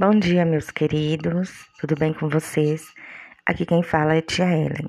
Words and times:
Bom 0.00 0.10
dia, 0.10 0.44
meus 0.44 0.70
queridos. 0.70 1.66
Tudo 1.80 1.96
bem 1.96 2.12
com 2.12 2.28
vocês? 2.28 2.94
Aqui 3.44 3.66
quem 3.66 3.82
fala 3.82 4.14
é 4.14 4.20
tia 4.20 4.44
Ellen. 4.44 4.86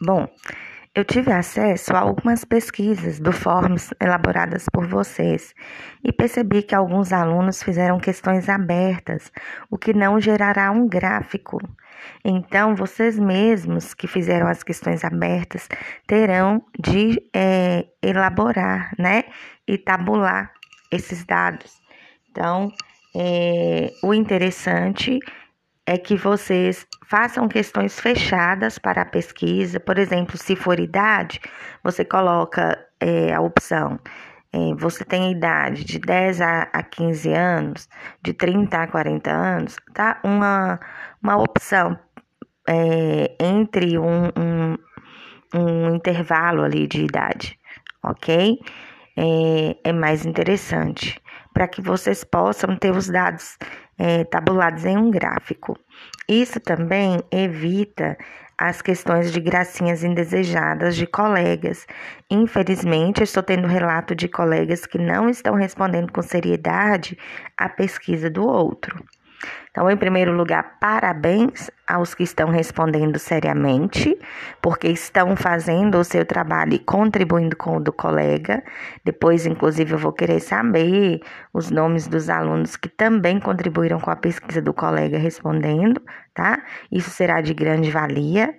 Bom, 0.00 0.26
eu 0.94 1.04
tive 1.04 1.30
acesso 1.30 1.94
a 1.94 1.98
algumas 1.98 2.42
pesquisas 2.42 3.20
do 3.20 3.32
Forms 3.32 3.92
elaboradas 4.00 4.64
por 4.72 4.86
vocês 4.86 5.54
e 6.02 6.10
percebi 6.10 6.62
que 6.62 6.74
alguns 6.74 7.12
alunos 7.12 7.62
fizeram 7.62 8.00
questões 8.00 8.48
abertas, 8.48 9.30
o 9.70 9.76
que 9.76 9.92
não 9.92 10.18
gerará 10.18 10.70
um 10.70 10.88
gráfico. 10.88 11.58
Então, 12.24 12.74
vocês 12.74 13.18
mesmos 13.18 13.92
que 13.92 14.06
fizeram 14.06 14.48
as 14.48 14.62
questões 14.62 15.04
abertas 15.04 15.68
terão 16.06 16.64
de 16.80 17.22
é, 17.34 17.84
elaborar, 18.02 18.94
né, 18.98 19.24
e 19.68 19.76
tabular 19.76 20.50
esses 20.90 21.26
dados. 21.26 21.78
Então, 22.30 22.72
é, 23.18 23.92
o 24.02 24.12
interessante 24.12 25.18
é 25.86 25.96
que 25.96 26.16
vocês 26.16 26.86
façam 27.08 27.48
questões 27.48 27.98
fechadas 27.98 28.78
para 28.78 29.02
a 29.02 29.06
pesquisa. 29.06 29.80
Por 29.80 29.98
exemplo, 29.98 30.36
se 30.36 30.54
for 30.54 30.78
idade, 30.78 31.40
você 31.82 32.04
coloca 32.04 32.78
é, 33.00 33.32
a 33.32 33.40
opção. 33.40 33.98
É, 34.52 34.74
você 34.74 35.02
tem 35.02 35.32
idade 35.32 35.84
de 35.84 35.98
10 35.98 36.40
a, 36.42 36.62
a 36.72 36.82
15 36.82 37.32
anos, 37.32 37.88
de 38.22 38.34
30 38.34 38.82
a 38.82 38.86
40 38.86 39.30
anos, 39.30 39.76
tá? 39.94 40.20
Uma, 40.22 40.78
uma 41.22 41.36
opção 41.38 41.98
é, 42.68 43.34
entre 43.40 43.98
um, 43.98 44.26
um, 44.36 44.76
um 45.54 45.94
intervalo 45.94 46.62
ali 46.62 46.86
de 46.86 47.04
idade, 47.04 47.58
ok? 48.02 48.58
É, 49.16 49.88
é 49.88 49.92
mais 49.92 50.26
interessante 50.26 51.18
para 51.56 51.66
que 51.66 51.80
vocês 51.80 52.22
possam 52.22 52.76
ter 52.76 52.90
os 52.90 53.08
dados 53.08 53.56
é, 53.96 54.24
tabulados 54.24 54.84
em 54.84 54.98
um 54.98 55.10
gráfico. 55.10 55.74
Isso 56.28 56.60
também 56.60 57.18
evita 57.30 58.14
as 58.58 58.82
questões 58.82 59.32
de 59.32 59.40
gracinhas 59.40 60.04
indesejadas 60.04 60.94
de 60.94 61.06
colegas. 61.06 61.86
Infelizmente, 62.30 63.22
estou 63.22 63.42
tendo 63.42 63.66
relato 63.66 64.14
de 64.14 64.28
colegas 64.28 64.84
que 64.84 64.98
não 64.98 65.30
estão 65.30 65.54
respondendo 65.54 66.12
com 66.12 66.20
seriedade 66.20 67.16
à 67.56 67.70
pesquisa 67.70 68.28
do 68.28 68.46
outro. 68.46 69.02
Então, 69.76 69.90
em 69.90 69.96
primeiro 69.98 70.32
lugar, 70.32 70.78
parabéns 70.80 71.70
aos 71.86 72.14
que 72.14 72.22
estão 72.22 72.48
respondendo 72.48 73.18
seriamente, 73.18 74.18
porque 74.60 74.88
estão 74.88 75.36
fazendo 75.36 75.98
o 75.98 76.04
seu 76.04 76.24
trabalho 76.24 76.72
e 76.72 76.78
contribuindo 76.78 77.54
com 77.54 77.76
o 77.76 77.80
do 77.80 77.92
colega. 77.92 78.64
Depois, 79.04 79.44
inclusive, 79.44 79.92
eu 79.92 79.98
vou 79.98 80.14
querer 80.14 80.40
saber 80.40 81.20
os 81.52 81.70
nomes 81.70 82.08
dos 82.08 82.28
alunos 82.28 82.74
que 82.74 82.88
também 82.88 83.38
contribuíram 83.38 84.00
com 84.00 84.10
a 84.10 84.16
pesquisa 84.16 84.60
do 84.60 84.72
colega 84.72 85.18
respondendo, 85.18 86.00
tá? 86.34 86.62
Isso 86.90 87.10
será 87.10 87.40
de 87.40 87.54
grande 87.54 87.90
valia. 87.90 88.54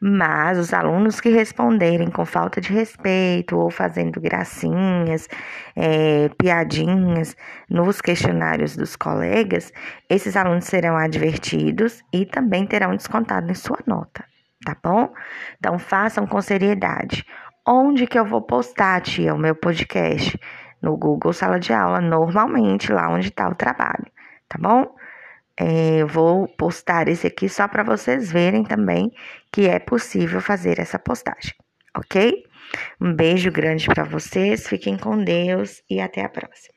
Mas 0.00 0.58
os 0.58 0.74
alunos 0.74 1.20
que 1.20 1.30
responderem 1.30 2.10
com 2.10 2.26
falta 2.26 2.60
de 2.60 2.72
respeito 2.72 3.56
ou 3.56 3.70
fazendo 3.70 4.20
gracinhas, 4.20 5.28
é, 5.74 6.28
piadinhas 6.36 7.36
nos 7.70 8.00
questionários 8.00 8.76
dos 8.76 8.96
colegas, 8.96 9.72
esses 10.08 10.36
alunos 10.56 10.64
serão 10.64 10.96
advertidos 10.96 12.02
e 12.12 12.24
também 12.24 12.66
terão 12.66 12.96
descontado 12.96 13.50
em 13.50 13.54
sua 13.54 13.78
nota, 13.86 14.24
tá 14.64 14.76
bom? 14.82 15.12
Então 15.58 15.78
façam 15.78 16.26
com 16.26 16.40
seriedade. 16.40 17.24
Onde 17.66 18.06
que 18.06 18.18
eu 18.18 18.24
vou 18.24 18.42
postar, 18.42 19.00
tia, 19.00 19.34
o 19.34 19.38
meu 19.38 19.54
podcast? 19.54 20.38
No 20.80 20.96
Google 20.96 21.32
Sala 21.32 21.58
de 21.58 21.72
Aula, 21.72 22.00
normalmente 22.00 22.92
lá 22.92 23.08
onde 23.08 23.28
está 23.28 23.48
o 23.48 23.54
trabalho, 23.54 24.06
tá 24.48 24.58
bom? 24.58 24.94
É, 25.58 26.02
eu 26.02 26.06
vou 26.06 26.46
postar 26.48 27.08
esse 27.08 27.26
aqui 27.26 27.48
só 27.48 27.66
para 27.66 27.82
vocês 27.82 28.30
verem 28.30 28.62
também 28.62 29.10
que 29.50 29.66
é 29.66 29.78
possível 29.78 30.40
fazer 30.40 30.78
essa 30.78 30.98
postagem, 30.98 31.54
ok? 31.96 32.44
Um 33.00 33.14
beijo 33.14 33.50
grande 33.50 33.86
para 33.86 34.04
vocês, 34.04 34.68
fiquem 34.68 34.98
com 34.98 35.22
Deus 35.22 35.82
e 35.88 35.98
até 35.98 36.22
a 36.22 36.28
próxima. 36.28 36.75